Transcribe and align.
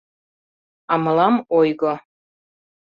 —А 0.91 0.93
мылам 1.03 1.35
ойго. 1.57 1.93